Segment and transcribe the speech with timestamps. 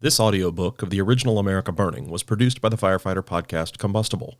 [0.00, 4.38] This audiobook of the original America Burning was produced by the firefighter podcast Combustible.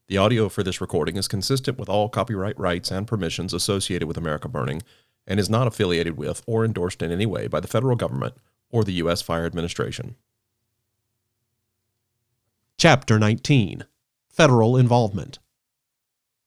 [0.07, 4.17] The audio for this recording is consistent with all copyright rights and permissions associated with
[4.17, 4.83] America Burning
[5.25, 8.35] and is not affiliated with or endorsed in any way by the federal government
[8.69, 9.23] or the U.S.
[9.23, 10.15] Fire Administration.
[12.77, 13.85] Chapter 19
[14.29, 15.39] Federal Involvement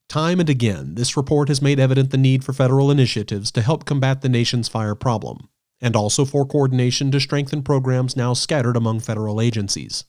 [0.08, 3.84] Time and again, this report has made evident the need for federal initiatives to help
[3.84, 5.48] combat the nation's fire problem,
[5.80, 10.04] and also for coordination to strengthen programs now scattered among federal agencies.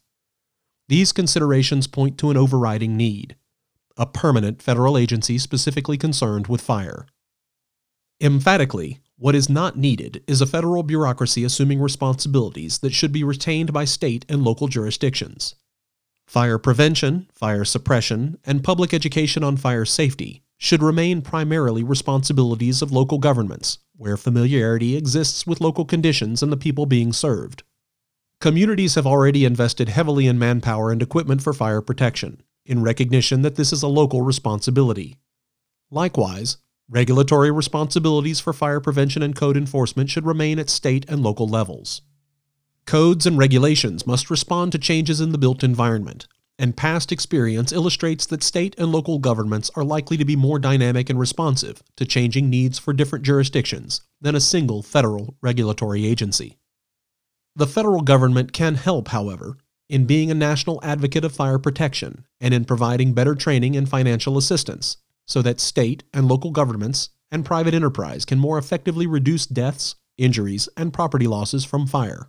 [0.88, 3.36] These considerations point to an overriding need
[3.98, 7.08] a permanent federal agency specifically concerned with fire.
[8.22, 13.72] Emphatically, what is not needed is a federal bureaucracy assuming responsibilities that should be retained
[13.72, 15.56] by state and local jurisdictions.
[16.28, 22.92] Fire prevention, fire suppression, and public education on fire safety should remain primarily responsibilities of
[22.92, 27.64] local governments, where familiarity exists with local conditions and the people being served.
[28.42, 33.56] Communities have already invested heavily in manpower and equipment for fire protection, in recognition that
[33.56, 35.18] this is a local responsibility.
[35.92, 36.58] Likewise,
[36.90, 42.02] regulatory responsibilities for fire prevention and code enforcement should remain at state and local levels.
[42.88, 46.28] Codes and regulations must respond to changes in the built environment,
[46.60, 51.10] and past experience illustrates that state and local governments are likely to be more dynamic
[51.10, 56.60] and responsive to changing needs for different jurisdictions than a single federal regulatory agency.
[57.56, 59.58] The federal government can help, however,
[59.90, 64.38] in being a national advocate of fire protection and in providing better training and financial
[64.38, 69.96] assistance so that state and local governments and private enterprise can more effectively reduce deaths,
[70.20, 72.28] injuries, and property losses from fire.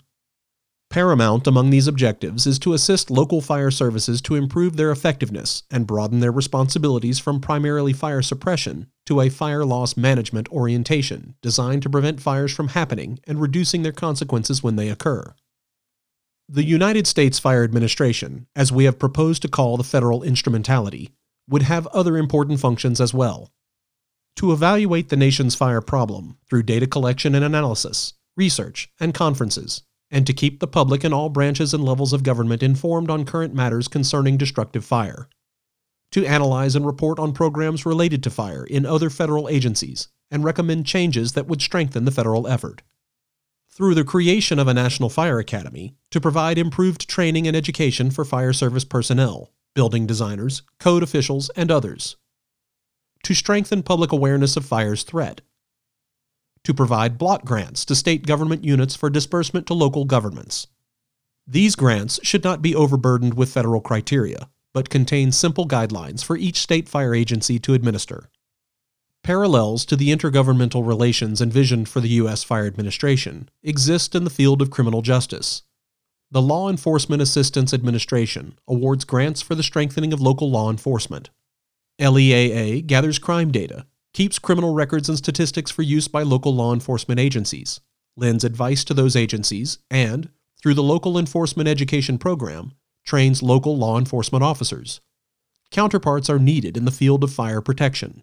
[0.89, 5.87] Paramount among these objectives is to assist local fire services to improve their effectiveness and
[5.87, 11.91] broaden their responsibilities from primarily fire suppression to a fire loss management orientation designed to
[11.91, 15.35] prevent fires from happening and reducing their consequences when they occur.
[16.49, 21.11] The United States Fire Administration, as we have proposed to call the federal instrumentality,
[21.49, 23.51] would have other important functions as well.
[24.37, 30.27] To evaluate the nation's fire problem through data collection and analysis, research, and conferences, and
[30.27, 33.89] to keep the public in all branches and levels of government informed on current matters
[33.89, 35.29] concerning destructive fire,
[36.13, 40.87] to analyze and report on programs related to fire in other federal agencies, and recommend
[40.87, 42.83] changes that would strengthen the federal effort.
[43.71, 48.25] Through the creation of a National Fire Academy, to provide improved training and education for
[48.25, 52.17] fire service personnel, building designers, code officials, and others.
[53.25, 55.43] To strengthen public awareness of fire's threat
[56.67, 60.67] to provide block grants to state government units for disbursement to local governments.
[61.47, 66.59] These grants should not be overburdened with federal criteria, but contain simple guidelines for each
[66.59, 68.31] state fire agency to administer.
[69.23, 72.43] Parallels to the intergovernmental relations envisioned for the U.S.
[72.43, 75.63] Fire Administration exist in the field of criminal justice.
[76.33, 81.31] The Law Enforcement Assistance Administration awards grants for the strengthening of local law enforcement.
[82.01, 87.21] LEAA gathers crime data keeps criminal records and statistics for use by local law enforcement
[87.21, 87.83] agencies,
[88.17, 92.73] lends advice to those agencies, and, through the Local Enforcement Education Program,
[93.05, 95.03] trains local law enforcement officers.
[95.71, 98.23] Counterparts are needed in the field of fire protection.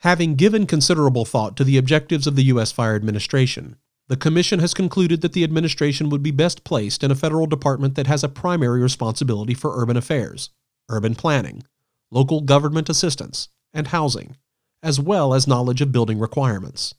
[0.00, 2.70] Having given considerable thought to the objectives of the U.S.
[2.70, 3.76] Fire Administration,
[4.08, 7.94] the Commission has concluded that the administration would be best placed in a federal department
[7.94, 10.50] that has a primary responsibility for urban affairs,
[10.90, 11.62] urban planning,
[12.10, 14.36] local government assistance, and housing,
[14.82, 16.94] as well as knowledge of building requirements.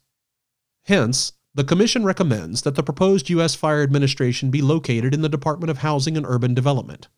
[0.84, 3.54] Hence, the Commission recommends that the proposed U.S.
[3.54, 7.08] Fire Administration be located in the Department of Housing and Urban Development.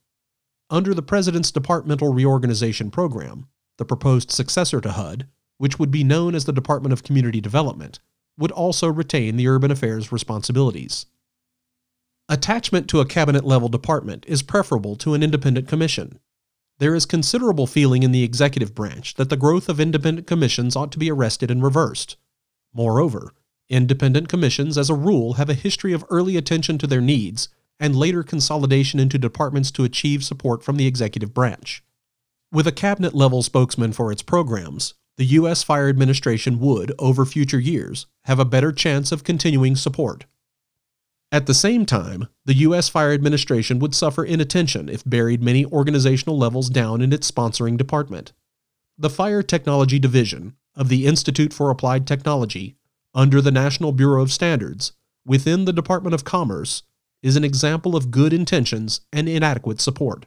[0.70, 3.46] Under the President's Departmental Reorganization Program,
[3.78, 8.00] the proposed successor to HUD, which would be known as the Department of Community Development,
[8.36, 11.06] would also retain the urban affairs responsibilities.
[12.28, 16.18] Attachment to a cabinet level department is preferable to an independent commission,
[16.78, 20.90] there is considerable feeling in the executive branch that the growth of independent commissions ought
[20.92, 22.16] to be arrested and reversed.
[22.72, 23.32] Moreover,
[23.68, 27.48] independent commissions as a rule have a history of early attention to their needs
[27.80, 31.82] and later consolidation into departments to achieve support from the executive branch.
[32.52, 35.62] With a cabinet level spokesman for its programs, the U.S.
[35.62, 40.24] Fire Administration would, over future years, have a better chance of continuing support.
[41.34, 42.88] At the same time, the U.S.
[42.88, 48.32] Fire Administration would suffer inattention if buried many organizational levels down in its sponsoring department.
[48.96, 52.76] The Fire Technology Division of the Institute for Applied Technology,
[53.16, 54.92] under the National Bureau of Standards,
[55.26, 56.84] within the Department of Commerce,
[57.20, 60.26] is an example of good intentions and inadequate support.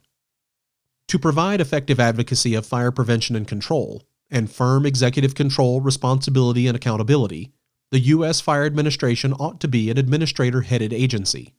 [1.07, 6.75] To provide effective advocacy of fire prevention and control, and firm executive control, responsibility, and
[6.75, 7.53] accountability,
[7.89, 8.41] the U.S.
[8.41, 11.53] Fire Administration ought to be an administrator headed agency.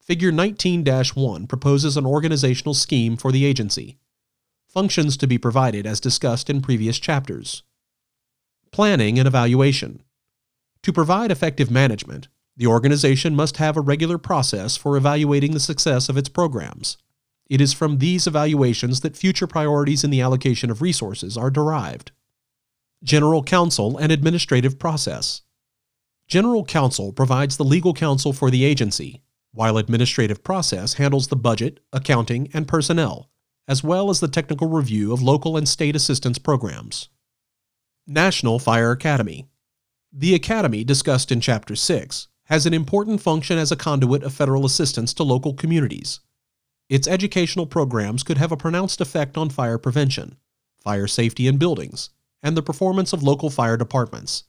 [0.00, 3.98] Figure 19 1 proposes an organizational scheme for the agency.
[4.66, 7.62] Functions to be provided as discussed in previous chapters.
[8.72, 10.02] Planning and evaluation.
[10.82, 16.08] To provide effective management, the organization must have a regular process for evaluating the success
[16.08, 16.98] of its programs.
[17.48, 22.10] It is from these evaluations that future priorities in the allocation of resources are derived.
[23.04, 25.42] General Counsel and Administrative Process.
[26.26, 29.22] General Counsel provides the legal counsel for the agency,
[29.52, 33.28] while Administrative Process handles the budget, accounting, and personnel,
[33.68, 37.10] as well as the technical review of local and state assistance programs.
[38.06, 39.50] National Fire Academy.
[40.10, 44.64] The Academy, discussed in Chapter 6, has an important function as a conduit of federal
[44.64, 46.20] assistance to local communities.
[46.88, 50.38] Its educational programs could have a pronounced effect on fire prevention,
[50.82, 52.08] fire safety in buildings,
[52.44, 54.44] and the performance of local fire departments.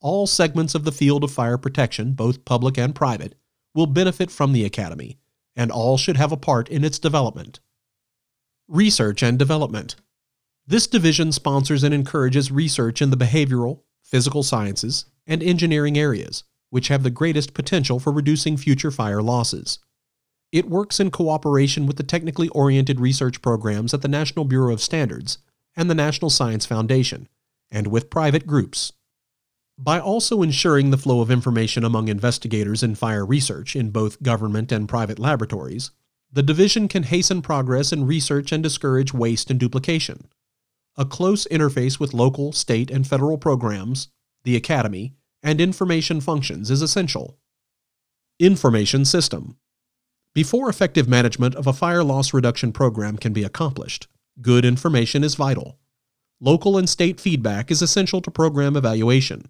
[0.00, 3.34] All segments of the field of fire protection, both public and private,
[3.74, 5.18] will benefit from the Academy,
[5.54, 7.60] and all should have a part in its development.
[8.68, 9.94] Research and Development
[10.66, 16.88] This division sponsors and encourages research in the behavioral, physical sciences, and engineering areas, which
[16.88, 19.78] have the greatest potential for reducing future fire losses.
[20.52, 24.80] It works in cooperation with the technically oriented research programs at the National Bureau of
[24.80, 25.38] Standards
[25.76, 27.28] and the National Science Foundation,
[27.70, 28.92] and with private groups.
[29.78, 34.72] By also ensuring the flow of information among investigators in fire research in both government
[34.72, 35.90] and private laboratories,
[36.32, 40.28] the division can hasten progress in research and discourage waste and duplication.
[40.96, 44.08] A close interface with local, state, and federal programs,
[44.44, 47.38] the Academy, and information functions is essential.
[48.38, 49.56] Information System
[50.36, 54.06] before effective management of a fire loss reduction program can be accomplished,
[54.40, 55.78] good information is vital.
[56.40, 59.48] Local and state feedback is essential to program evaluation.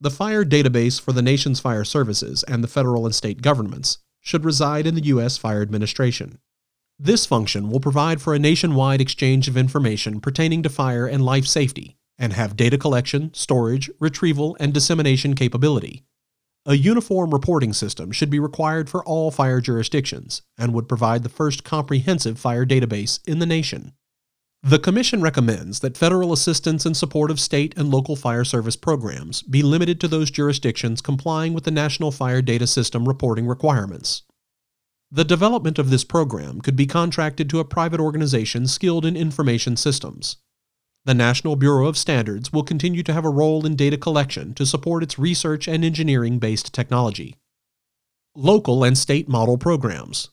[0.00, 4.44] The fire database for the nation's fire services and the federal and state governments should
[4.44, 5.36] reside in the U.S.
[5.36, 6.38] Fire Administration.
[6.98, 11.46] This function will provide for a nationwide exchange of information pertaining to fire and life
[11.46, 16.04] safety and have data collection, storage, retrieval, and dissemination capability.
[16.66, 21.28] A uniform reporting system should be required for all fire jurisdictions and would provide the
[21.28, 23.92] first comprehensive fire database in the nation.
[24.66, 29.42] The Commission recommends that federal assistance in support of state and local fire service programs
[29.42, 34.22] be limited to those jurisdictions complying with the National Fire Data System reporting requirements.
[35.10, 39.76] The development of this program could be contracted to a private organization skilled in information
[39.76, 40.38] systems.
[41.04, 44.64] The National Bureau of Standards will continue to have a role in data collection to
[44.64, 47.36] support its research and engineering based technology.
[48.34, 50.30] Local and state model programs.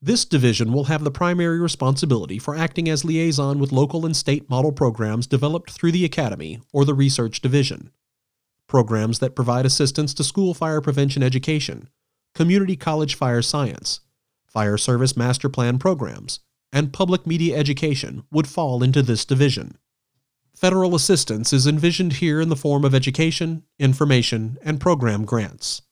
[0.00, 4.48] This division will have the primary responsibility for acting as liaison with local and state
[4.48, 7.90] model programs developed through the Academy or the Research Division.
[8.68, 11.88] Programs that provide assistance to school fire prevention education,
[12.32, 14.00] community college fire science,
[14.46, 16.38] fire service master plan programs,
[16.72, 19.78] and public media education would fall into this division.
[20.54, 25.82] Federal assistance is envisioned here in the form of education, information, and program grants.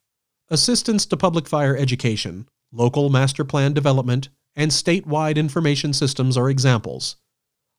[0.48, 7.16] Assistance to public fire education, local master plan development, and statewide information systems are examples.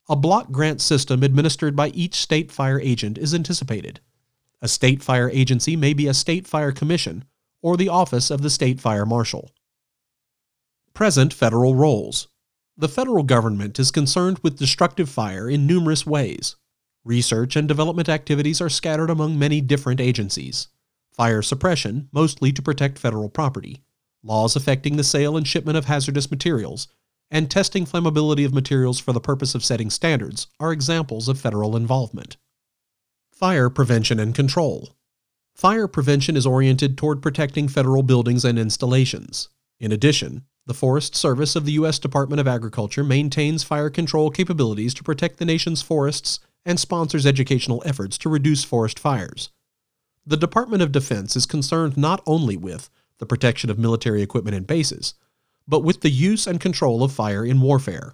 [0.10, 4.00] A block grant system administered by each state fire agent is anticipated.
[4.62, 7.26] A state fire agency may be a state fire commission
[7.62, 9.52] or the office of the state fire marshal.
[10.94, 12.28] Present federal roles.
[12.78, 16.56] The federal government is concerned with destructive fire in numerous ways.
[17.04, 20.68] Research and development activities are scattered among many different agencies.
[21.12, 23.82] Fire suppression, mostly to protect federal property,
[24.28, 26.88] laws affecting the sale and shipment of hazardous materials,
[27.32, 31.76] and testing flammability of materials for the purpose of setting standards are examples of federal
[31.76, 32.38] involvement.
[33.32, 34.96] Fire prevention and control.
[35.56, 39.50] Fire prevention is oriented toward protecting federal buildings and installations.
[39.80, 41.98] In addition, the Forest Service of the U.S.
[41.98, 47.82] Department of Agriculture maintains fire control capabilities to protect the nation's forests and sponsors educational
[47.86, 49.50] efforts to reduce forest fires.
[50.26, 54.68] The Department of Defense is concerned not only with the protection of military equipment and
[54.68, 55.14] bases,
[55.68, 58.14] but with the use and control of fire in warfare.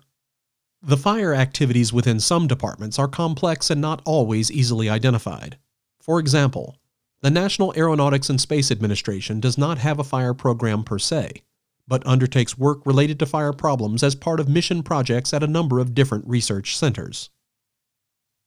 [0.82, 5.58] The fire activities within some departments are complex and not always easily identified.
[6.02, 6.78] For example,
[7.22, 11.44] the National Aeronautics and Space Administration does not have a fire program per se,
[11.88, 15.80] but undertakes work related to fire problems as part of mission projects at a number
[15.80, 17.30] of different research centers.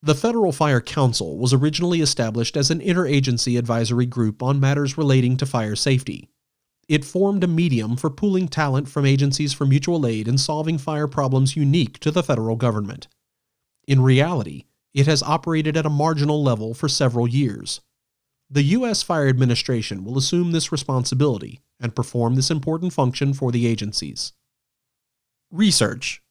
[0.02, 5.38] The Federal Fire Council was originally established as an interagency advisory group on matters relating
[5.38, 6.28] to fire safety.
[6.88, 11.08] It formed a medium for pooling talent from agencies for mutual aid in solving fire
[11.08, 13.08] problems unique to the federal government.
[13.88, 14.64] In reality,
[14.94, 17.80] it has operated at a marginal level for several years.
[18.48, 19.02] The U.S.
[19.02, 24.32] Fire Administration will assume this responsibility and perform this important function for the agencies.
[25.50, 26.22] Research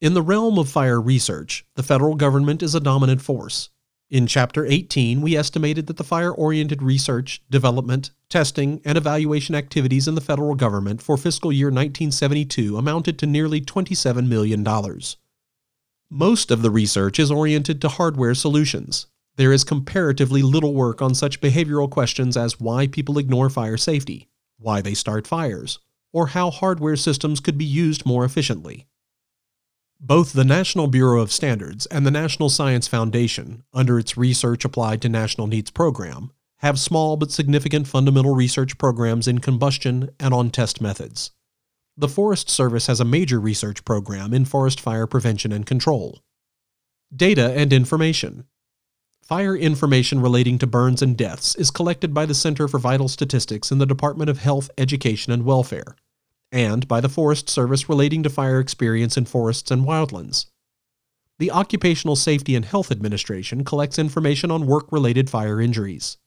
[0.00, 3.70] In the realm of fire research, the federal government is a dominant force.
[4.12, 10.06] In Chapter 18, we estimated that the fire oriented research, development, testing, and evaluation activities
[10.06, 14.62] in the federal government for fiscal year 1972 amounted to nearly $27 million.
[16.10, 19.06] Most of the research is oriented to hardware solutions.
[19.36, 24.28] There is comparatively little work on such behavioral questions as why people ignore fire safety,
[24.58, 25.78] why they start fires,
[26.12, 28.86] or how hardware systems could be used more efficiently.
[30.04, 35.00] Both the National Bureau of Standards and the National Science Foundation, under its Research Applied
[35.02, 40.50] to National Needs program, have small but significant fundamental research programs in combustion and on
[40.50, 41.30] test methods.
[41.96, 46.18] The Forest Service has a major research program in forest fire prevention and control.
[47.14, 48.46] Data and information.
[49.22, 53.70] Fire information relating to burns and deaths is collected by the Center for Vital Statistics
[53.70, 55.94] in the Department of Health, Education, and Welfare,
[56.52, 60.46] and by the Forest Service relating to fire experience in forests and wildlands.
[61.38, 66.18] The Occupational Safety and Health Administration collects information on work related fire injuries.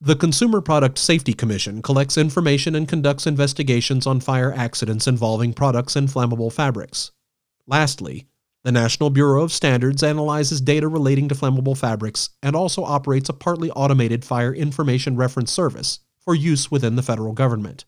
[0.00, 5.96] The Consumer Product Safety Commission collects information and conducts investigations on fire accidents involving products
[5.96, 7.12] and flammable fabrics.
[7.66, 8.26] Lastly,
[8.64, 13.32] the National Bureau of Standards analyzes data relating to flammable fabrics and also operates a
[13.32, 17.84] partly automated fire information reference service for use within the federal government.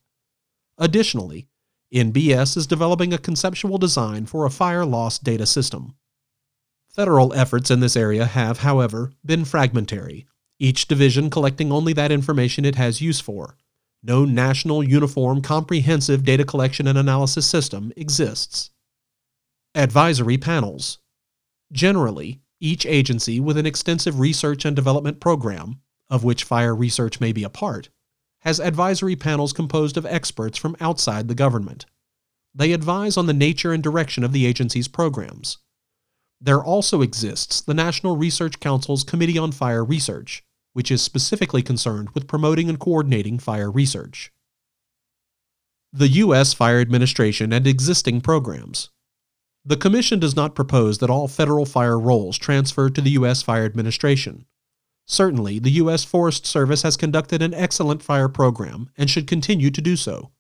[0.79, 1.47] Additionally,
[1.93, 5.95] NBS is developing a conceptual design for a fire loss data system.
[6.89, 10.27] Federal efforts in this area have, however, been fragmentary,
[10.61, 13.57] each division collecting only that information it has use for.
[14.03, 18.71] No national, uniform, comprehensive data collection and analysis system exists.
[19.75, 20.99] Advisory panels.
[21.73, 27.33] Generally, each agency with an extensive research and development program, of which fire research may
[27.33, 27.89] be a part,
[28.45, 31.87] has advisory panels composed of experts from outside the government.
[32.55, 35.59] They advise on the nature and direction of the agency's programs.
[36.41, 42.11] There also exists the National Research Council's Committee on Fire Research, which is specifically concerned
[42.11, 44.31] with promoting and coordinating fire research.
[45.93, 46.53] The U.S.
[46.53, 48.91] Fire Administration and existing programs.
[49.65, 53.41] The Commission does not propose that all federal fire roles transfer to the U.S.
[53.41, 54.45] Fire Administration.
[55.07, 56.05] Certainly, the U.S.
[56.05, 60.31] Forest Service has conducted an excellent fire program and should continue to do so.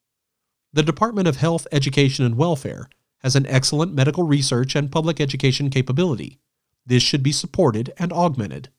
[0.72, 5.70] The Department of Health, Education, and Welfare has an excellent medical research and public education
[5.70, 6.38] capability.
[6.86, 8.70] This should be supported and augmented.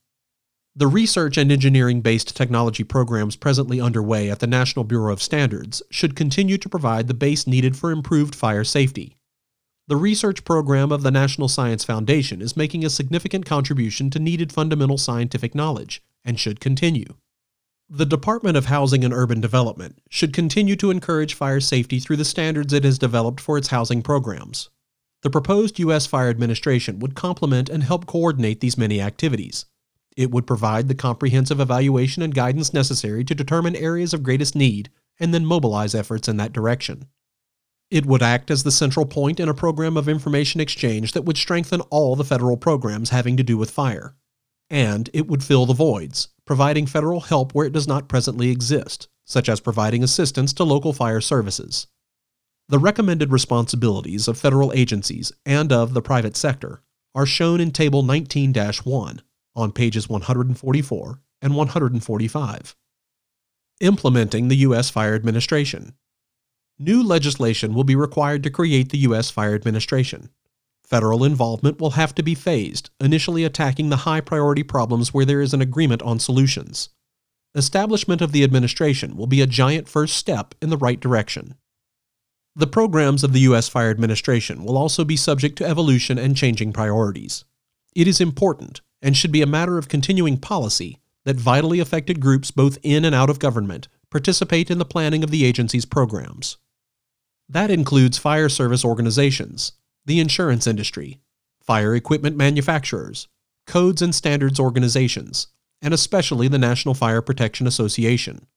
[0.75, 5.82] The research and engineering based technology programs presently underway at the National Bureau of Standards
[5.89, 9.15] should continue to provide the base needed for improved fire safety.
[9.88, 14.51] The research program of the National Science Foundation is making a significant contribution to needed
[14.51, 17.13] fundamental scientific knowledge and should continue.
[17.88, 22.25] The Department of Housing and Urban Development should continue to encourage fire safety through the
[22.25, 24.72] standards it has developed for its housing programs.
[25.22, 26.08] The proposed U.S.
[26.08, 29.68] Fire Administration would complement and help coordinate these many activities.
[30.18, 34.89] It would provide the comprehensive evaluation and guidance necessary to determine areas of greatest need
[35.20, 37.06] and then mobilize efforts in that direction.
[37.92, 41.38] It would act as the central point in a program of information exchange that would
[41.38, 44.15] strengthen all the federal programs having to do with fire.
[44.70, 49.08] And it would fill the voids, providing federal help where it does not presently exist,
[49.24, 51.88] such as providing assistance to local fire services.
[52.68, 56.82] The recommended responsibilities of federal agencies and of the private sector
[57.13, 59.22] are shown in Table 19 1
[59.56, 62.75] on pages 144 and 145.
[63.82, 64.89] Implementing the U.S.
[64.89, 65.94] Fire Administration
[66.77, 69.32] New legislation will be required to create the U.S.
[69.32, 70.29] Fire Administration.
[70.84, 75.39] Federal involvement will have to be phased, initially attacking the high priority problems where there
[75.39, 76.89] is an agreement on solutions.
[77.55, 81.55] Establishment of the administration will be a giant first step in the right direction.
[82.58, 83.70] The programs of the U.S.
[83.70, 87.46] Fire Administration will also be subject to evolution and changing priorities.
[87.96, 92.51] It is important, and should be a matter of continuing policy, that vitally affected groups
[92.51, 96.58] both in and out of government participate in the planning of the agency's programs.
[97.47, 99.73] That includes fire service organizations,
[100.05, 101.19] the insurance industry,
[101.61, 103.27] fire equipment manufacturers,
[103.67, 105.47] codes and standards organizations,
[105.81, 108.47] and especially the National Fire Protection Association.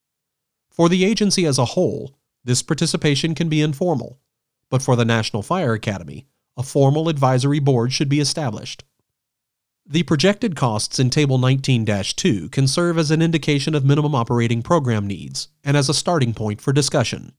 [0.71, 4.21] For the agency as a whole, this participation can be informal,
[4.71, 6.27] but for the National Fire Academy,
[6.57, 8.85] a formal advisory board should be established.
[9.87, 14.63] The projected costs in Table 19 2 can serve as an indication of minimum operating
[14.63, 17.33] program needs and as a starting point for discussion.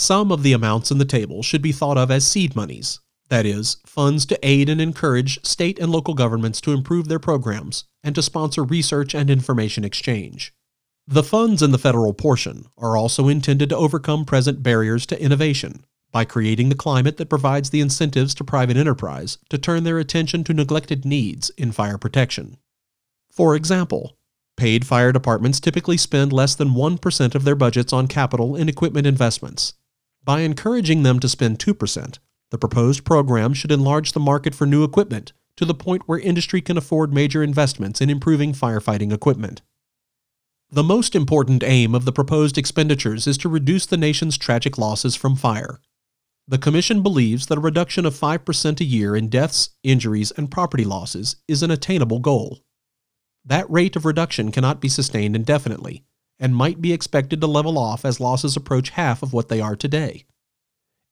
[0.00, 3.00] Some of the amounts in the table should be thought of as seed monies.
[3.30, 7.82] That is, funds to aid and encourage state and local governments to improve their programs
[8.04, 10.54] and to sponsor research and information exchange.
[11.08, 15.84] The funds in the federal portion are also intended to overcome present barriers to innovation
[16.12, 20.44] by creating the climate that provides the incentives to private enterprise to turn their attention
[20.44, 22.56] to neglected needs in fire protection.
[23.32, 24.16] For example,
[24.56, 29.06] paid fire departments typically spend less than 1% of their budgets on capital and equipment
[29.06, 29.74] investments.
[30.28, 32.18] By encouraging them to spend 2%,
[32.50, 36.60] the proposed program should enlarge the market for new equipment to the point where industry
[36.60, 39.62] can afford major investments in improving firefighting equipment.
[40.70, 45.16] The most important aim of the proposed expenditures is to reduce the nation's tragic losses
[45.16, 45.80] from fire.
[46.46, 50.84] The Commission believes that a reduction of 5% a year in deaths, injuries, and property
[50.84, 52.58] losses is an attainable goal.
[53.46, 56.04] That rate of reduction cannot be sustained indefinitely
[56.38, 59.76] and might be expected to level off as losses approach half of what they are
[59.76, 60.24] today.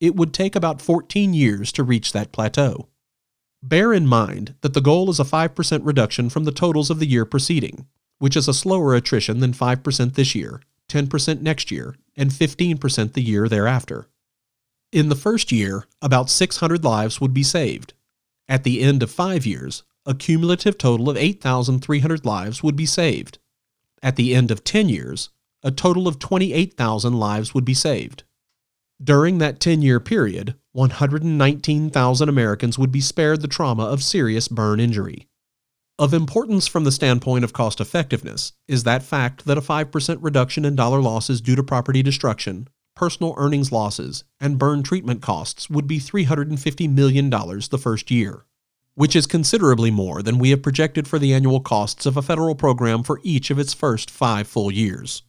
[0.01, 2.89] It would take about 14 years to reach that plateau.
[3.63, 7.07] Bear in mind that the goal is a 5% reduction from the totals of the
[7.07, 7.87] year preceding,
[8.19, 13.23] which is a slower attrition than 5% this year, 10% next year, and 15% the
[13.23, 14.09] year thereafter.
[14.93, 17.95] In the first year, about 600 lives would be saved.
[18.49, 23.39] At the end of five years, a cumulative total of 8,300 lives would be saved.
[24.03, 25.31] At the end of 10 years,
[25.63, 28.25] a total of 28,000 lives would be saved.
[29.03, 34.81] During that 10 year period, 119,000 Americans would be spared the trauma of serious burn
[34.81, 35.29] injury.
[35.99, 40.65] Of importance from the standpoint of cost effectiveness is that fact that a 5% reduction
[40.67, 45.87] in dollar losses due to property destruction, personal earnings losses, and burn treatment costs would
[45.87, 48.45] be $350 million the first year,
[48.97, 52.55] which is considerably more than we have projected for the annual costs of a federal
[52.55, 55.23] program for each of its first five full years.